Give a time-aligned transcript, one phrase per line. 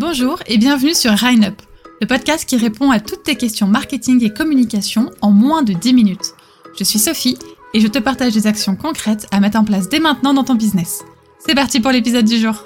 [0.00, 1.62] Bonjour et bienvenue sur Up,
[2.00, 5.92] le podcast qui répond à toutes tes questions marketing et communication en moins de 10
[5.92, 6.32] minutes.
[6.78, 7.36] Je suis Sophie
[7.74, 10.54] et je te partage des actions concrètes à mettre en place dès maintenant dans ton
[10.54, 11.04] business.
[11.38, 12.64] C'est parti pour l'épisode du jour.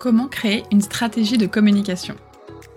[0.00, 2.16] Comment créer une stratégie de communication?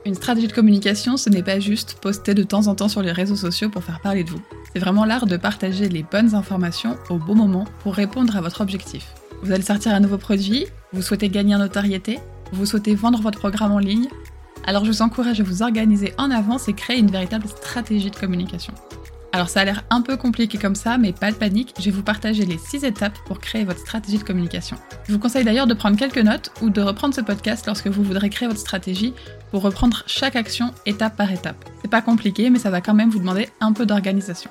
[0.05, 3.11] Une stratégie de communication, ce n'est pas juste poster de temps en temps sur les
[3.11, 4.41] réseaux sociaux pour faire parler de vous.
[4.71, 8.61] C'est vraiment l'art de partager les bonnes informations au bon moment pour répondre à votre
[8.61, 9.07] objectif.
[9.43, 12.19] Vous allez sortir un nouveau produit, vous souhaitez gagner en notoriété,
[12.51, 14.07] vous souhaitez vendre votre programme en ligne,
[14.65, 18.15] alors je vous encourage à vous organiser en avance et créer une véritable stratégie de
[18.15, 18.73] communication.
[19.33, 21.91] Alors ça a l'air un peu compliqué comme ça, mais pas de panique, je vais
[21.91, 24.75] vous partager les 6 étapes pour créer votre stratégie de communication.
[25.07, 28.03] Je vous conseille d'ailleurs de prendre quelques notes ou de reprendre ce podcast lorsque vous
[28.03, 29.13] voudrez créer votre stratégie
[29.49, 31.63] pour reprendre chaque action étape par étape.
[31.81, 34.49] C'est pas compliqué, mais ça va quand même vous demander un peu d'organisation.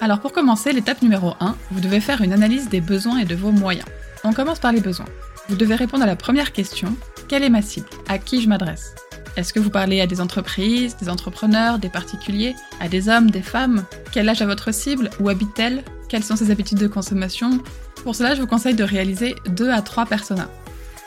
[0.00, 3.34] Alors pour commencer, l'étape numéro 1, vous devez faire une analyse des besoins et de
[3.34, 3.86] vos moyens.
[4.24, 5.06] On commence par les besoins.
[5.48, 6.96] Vous devez répondre à la première question,
[7.32, 7.88] quelle est ma cible?
[8.08, 8.94] À qui je m'adresse?
[9.38, 13.40] Est-ce que vous parlez à des entreprises, des entrepreneurs, des particuliers, à des hommes, des
[13.40, 13.86] femmes?
[14.12, 15.08] Quel âge a votre cible?
[15.18, 17.58] Où habite-t-elle Quelles sont ses habitudes de consommation?
[18.02, 20.50] Pour cela, je vous conseille de réaliser 2 à 3 personas.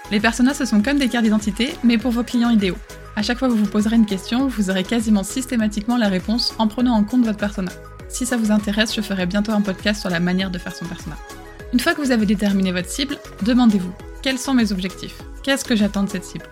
[0.10, 2.80] Les personas, ce sont comme des cartes d'identité, mais pour vos clients idéaux.
[3.16, 6.56] À chaque fois que vous vous poserez une question, vous aurez quasiment systématiquement la réponse
[6.58, 7.72] en prenant en compte votre persona.
[8.10, 10.86] Si ça vous intéresse, je ferai bientôt un podcast sur la manière de faire son
[10.86, 11.18] persona.
[11.72, 15.22] Une fois que vous avez déterminé votre cible, demandez-vous quels sont mes objectifs?
[15.46, 16.48] Qu'est-ce que j'attends de cette cible?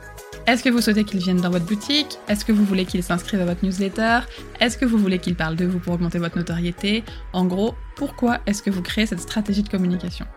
[0.46, 2.20] Est-ce que vous souhaitez qu'il vienne dans votre boutique?
[2.28, 4.20] Est-ce que vous voulez qu'il s'inscrive à votre newsletter?
[4.60, 7.04] Est-ce que vous voulez qu'il parle de vous pour augmenter votre notoriété?
[7.34, 10.28] En gros, pourquoi est-ce que vous créez cette stratégie de communication?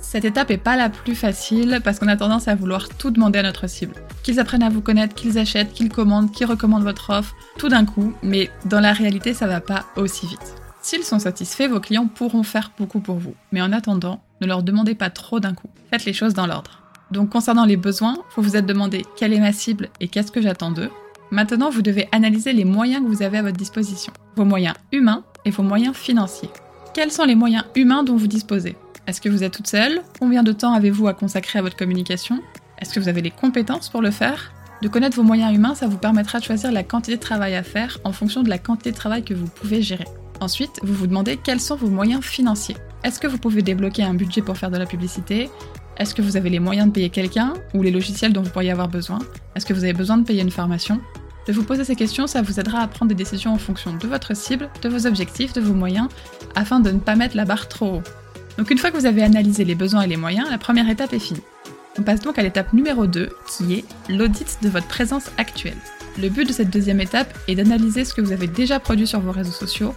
[0.00, 3.40] Cette étape est pas la plus facile parce qu'on a tendance à vouloir tout demander
[3.40, 3.92] à notre cible.
[4.22, 7.84] Qu'ils apprennent à vous connaître, qu'ils achètent, qu'ils commandent, qu'ils recommandent votre offre, tout d'un
[7.84, 10.54] coup, mais dans la réalité, ça va pas aussi vite.
[10.80, 13.34] S'ils sont satisfaits, vos clients pourront faire beaucoup pour vous.
[13.52, 15.68] Mais en attendant, ne leur demandez pas trop d'un coup.
[15.90, 16.85] Faites les choses dans l'ordre.
[17.10, 20.42] Donc concernant les besoins, vous vous êtes demandé quelle est ma cible et qu'est-ce que
[20.42, 20.90] j'attends d'eux.
[21.30, 24.12] Maintenant, vous devez analyser les moyens que vous avez à votre disposition.
[24.36, 26.50] Vos moyens humains et vos moyens financiers.
[26.94, 28.76] Quels sont les moyens humains dont vous disposez?
[29.06, 30.02] Est-ce que vous êtes toute seule?
[30.18, 32.40] Combien de temps avez-vous à consacrer à votre communication?
[32.78, 34.52] Est-ce que vous avez les compétences pour le faire?
[34.82, 37.62] De connaître vos moyens humains, ça vous permettra de choisir la quantité de travail à
[37.62, 40.06] faire en fonction de la quantité de travail que vous pouvez gérer.
[40.40, 42.76] Ensuite, vous vous demandez quels sont vos moyens financiers.
[43.04, 45.48] Est-ce que vous pouvez débloquer un budget pour faire de la publicité?
[45.98, 48.70] Est-ce que vous avez les moyens de payer quelqu'un ou les logiciels dont vous pourriez
[48.70, 49.18] avoir besoin?
[49.54, 51.00] Est-ce que vous avez besoin de payer une formation?
[51.46, 54.06] De vous poser ces questions, ça vous aidera à prendre des décisions en fonction de
[54.06, 56.08] votre cible, de vos objectifs, de vos moyens,
[56.54, 58.02] afin de ne pas mettre la barre trop haut.
[58.58, 61.14] Donc une fois que vous avez analysé les besoins et les moyens, la première étape
[61.14, 61.40] est finie.
[61.98, 65.78] On passe donc à l'étape numéro 2, qui est l'audit de votre présence actuelle.
[66.20, 69.20] Le but de cette deuxième étape est d'analyser ce que vous avez déjà produit sur
[69.20, 69.94] vos réseaux sociaux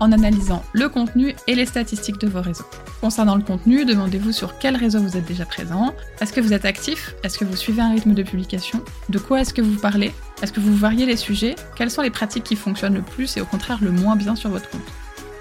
[0.00, 2.64] en analysant le contenu et les statistiques de vos réseaux.
[3.00, 5.94] Concernant le contenu, demandez-vous sur quel réseau vous êtes déjà présent.
[6.20, 7.14] Est-ce que vous êtes actif?
[7.22, 8.82] Est-ce que vous suivez un rythme de publication?
[9.08, 10.12] De quoi est-ce que vous parlez?
[10.42, 11.56] Est-ce que vous variez les sujets?
[11.76, 14.50] Quelles sont les pratiques qui fonctionnent le plus et au contraire le moins bien sur
[14.50, 14.82] votre compte?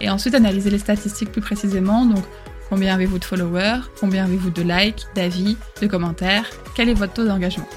[0.02, 2.06] Et ensuite, analysez les statistiques plus précisément.
[2.06, 2.24] Donc,
[2.70, 3.82] combien avez-vous de followers?
[4.00, 6.50] Combien avez-vous de likes, d'avis, de commentaires?
[6.76, 7.68] Quel est votre taux d'engagement?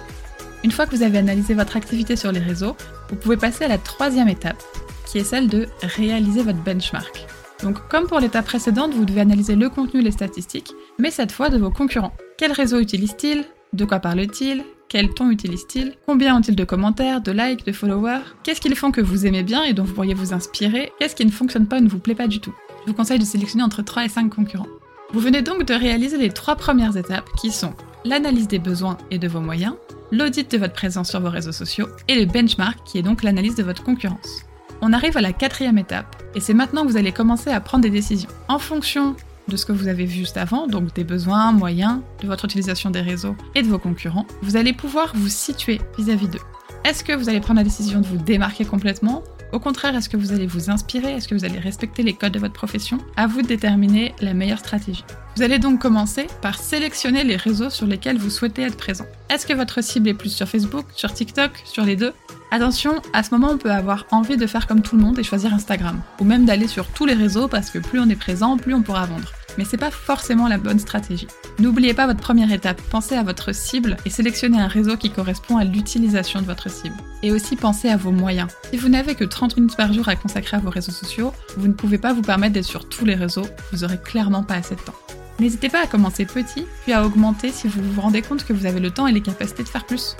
[0.63, 2.77] Une fois que vous avez analysé votre activité sur les réseaux,
[3.09, 4.63] vous pouvez passer à la troisième étape,
[5.11, 7.27] qui est celle de réaliser votre benchmark.
[7.63, 11.33] Donc comme pour l'étape précédente, vous devez analyser le contenu et les statistiques, mais cette
[11.33, 12.15] fois de vos concurrents.
[12.39, 17.67] Quel réseau utilisent-ils De quoi parlent-ils Quel ton utilisent-ils Combien ont-ils de commentaires, de likes,
[17.67, 18.23] de followers?
[18.45, 20.93] Qu'est-ce qu'ils font que vous aimez bien et dont vous pourriez vous inspirer?
[20.99, 22.55] Qu'est-ce qui ne fonctionne pas ou ne vous plaît pas du tout?
[22.87, 24.69] Je vous conseille de sélectionner entre 3 et 5 concurrents.
[25.13, 29.19] Vous venez donc de réaliser les trois premières étapes qui sont l'analyse des besoins et
[29.19, 29.75] de vos moyens,
[30.13, 33.57] l'audit de votre présence sur vos réseaux sociaux et le benchmark qui est donc l'analyse
[33.57, 34.45] de votre concurrence.
[34.83, 37.83] On arrive à la quatrième étape, et c'est maintenant que vous allez commencer à prendre
[37.83, 38.31] des décisions.
[38.49, 39.15] En fonction
[39.49, 42.91] de ce que vous avez vu juste avant, donc des besoins, moyens, de votre utilisation
[42.91, 46.41] des réseaux et de vos concurrents, vous allez pouvoir vous situer vis-à-vis d'eux.
[46.85, 49.23] Est-ce que vous allez prendre la décision de vous démarquer complètement?
[49.53, 51.13] Au contraire, est-ce que vous allez vous inspirer?
[51.13, 52.99] Est-ce que vous allez respecter les codes de votre profession?
[53.17, 55.05] À vous de déterminer la meilleure stratégie.
[55.37, 59.05] Vous allez donc commencer par sélectionner les réseaux sur lesquels vous souhaitez être présent.
[59.29, 62.15] Est-ce que votre cible est plus sur Facebook, sur TikTok, sur les deux?
[62.53, 65.23] Attention, à ce moment on peut avoir envie de faire comme tout le monde et
[65.23, 68.57] choisir Instagram, ou même d'aller sur tous les réseaux parce que plus on est présent,
[68.57, 69.31] plus on pourra vendre.
[69.57, 71.29] Mais c'est pas forcément la bonne stratégie.
[71.61, 75.59] N'oubliez pas votre première étape, pensez à votre cible et sélectionnez un réseau qui correspond
[75.59, 76.97] à l'utilisation de votre cible.
[77.23, 78.49] Et aussi pensez à vos moyens.
[78.71, 81.69] Si vous n'avez que 30 minutes par jour à consacrer à vos réseaux sociaux, vous
[81.69, 84.75] ne pouvez pas vous permettre d'être sur tous les réseaux, vous aurez clairement pas assez
[84.75, 84.95] de temps.
[85.39, 88.67] N'hésitez pas à commencer petit, puis à augmenter si vous vous rendez compte que vous
[88.67, 90.17] avez le temps et les capacités de faire plus.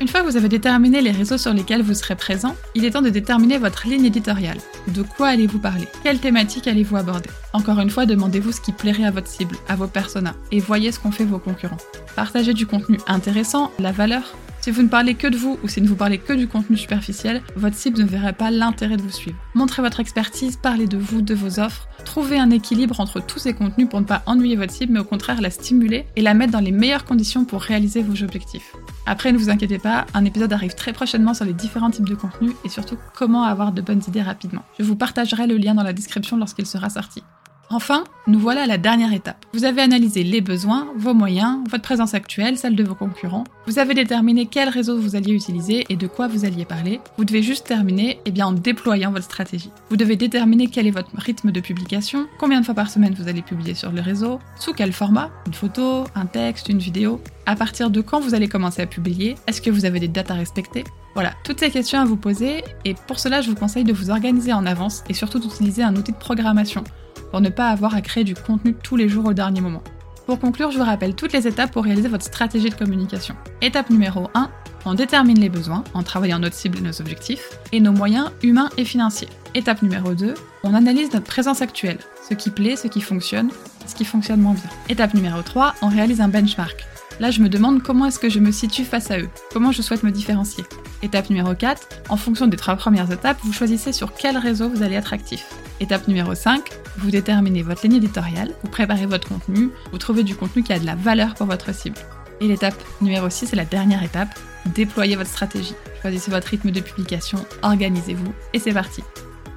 [0.00, 2.92] Une fois que vous avez déterminé les réseaux sur lesquels vous serez présent, il est
[2.92, 4.56] temps de déterminer votre ligne éditoriale.
[4.88, 5.86] De quoi allez-vous parler?
[6.02, 7.28] Quelle thématique allez-vous aborder?
[7.52, 10.90] Encore une fois, demandez-vous ce qui plairait à votre cible, à vos personas, et voyez
[10.90, 11.76] ce qu'ont fait vos concurrents.
[12.16, 14.22] Partagez du contenu intéressant, la valeur.
[14.62, 16.78] Si vous ne parlez que de vous ou si ne vous parlez que du contenu
[16.78, 19.36] superficiel, votre cible ne verrait pas l'intérêt de vous suivre.
[19.54, 23.52] Montrez votre expertise, parlez de vous, de vos offres, trouvez un équilibre entre tous ces
[23.52, 26.52] contenus pour ne pas ennuyer votre cible, mais au contraire la stimuler et la mettre
[26.52, 28.74] dans les meilleures conditions pour réaliser vos objectifs.
[29.10, 32.14] Après, ne vous inquiétez pas, un épisode arrive très prochainement sur les différents types de
[32.14, 34.62] contenus et surtout comment avoir de bonnes idées rapidement.
[34.78, 37.24] Je vous partagerai le lien dans la description lorsqu'il sera sorti.
[37.72, 39.46] Enfin, nous voilà à la dernière étape.
[39.52, 43.44] Vous avez analysé les besoins, vos moyens, votre présence actuelle, celle de vos concurrents.
[43.68, 47.00] Vous avez déterminé quel réseau vous alliez utiliser et de quoi vous alliez parler.
[47.16, 49.70] Vous devez juste terminer eh bien, en déployant votre stratégie.
[49.88, 53.28] Vous devez déterminer quel est votre rythme de publication, combien de fois par semaine vous
[53.28, 57.54] allez publier sur le réseau, sous quel format, une photo, un texte, une vidéo, à
[57.54, 60.34] partir de quand vous allez commencer à publier, est-ce que vous avez des dates à
[60.34, 60.82] respecter?
[61.14, 64.10] Voilà, toutes ces questions à vous poser, et pour cela je vous conseille de vous
[64.10, 66.82] organiser en avance et surtout d'utiliser un outil de programmation
[67.30, 69.82] pour ne pas avoir à créer du contenu tous les jours au dernier moment.
[70.26, 73.34] Pour conclure, je vous rappelle toutes les étapes pour réaliser votre stratégie de communication.
[73.62, 74.48] Étape numéro 1,
[74.84, 78.70] on détermine les besoins en travaillant notre cible et nos objectifs, et nos moyens humains
[78.76, 79.28] et financiers.
[79.54, 81.98] Étape numéro 2, on analyse notre présence actuelle,
[82.28, 83.50] ce qui plaît, ce qui fonctionne,
[83.86, 84.70] ce qui fonctionne moins bien.
[84.88, 86.86] Étape numéro 3, on réalise un benchmark.
[87.18, 89.82] Là, je me demande comment est-ce que je me situe face à eux, comment je
[89.82, 90.64] souhaite me différencier.
[91.02, 94.82] Étape numéro 4, en fonction des trois premières étapes, vous choisissez sur quel réseau vous
[94.82, 95.44] allez être actif.
[95.80, 100.34] Étape numéro 5, vous déterminez votre ligne éditoriale, vous préparez votre contenu, vous trouvez du
[100.34, 101.96] contenu qui a de la valeur pour votre cible.
[102.42, 104.28] Et l'étape numéro 6, c'est la dernière étape,
[104.66, 105.74] déployez votre stratégie.
[106.02, 109.02] Choisissez votre rythme de publication, organisez-vous, et c'est parti.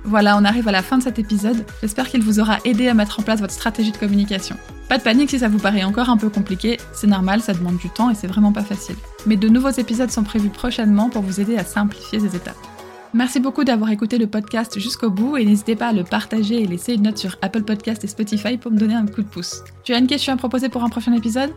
[0.05, 1.65] Voilà, on arrive à la fin de cet épisode.
[1.81, 4.57] J'espère qu'il vous aura aidé à mettre en place votre stratégie de communication.
[4.87, 7.77] Pas de panique si ça vous paraît encore un peu compliqué, c'est normal, ça demande
[7.77, 8.95] du temps et c'est vraiment pas facile.
[9.25, 12.72] Mais de nouveaux épisodes sont prévus prochainement pour vous aider à simplifier ces étapes.
[13.13, 16.65] Merci beaucoup d'avoir écouté le podcast jusqu'au bout et n'hésitez pas à le partager et
[16.65, 19.63] laisser une note sur Apple Podcast et Spotify pour me donner un coup de pouce.
[19.83, 21.51] Tu as une question à proposer pour un prochain épisode?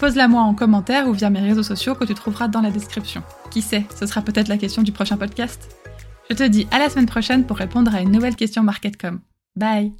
[0.00, 3.22] Pose-la moi en commentaire ou via mes réseaux sociaux que tu trouveras dans la description.
[3.50, 5.76] Qui sait, ce sera peut-être la question du prochain podcast?
[6.28, 9.20] Je te dis à la semaine prochaine pour répondre à une nouvelle question MarketCom.
[9.54, 9.92] Bye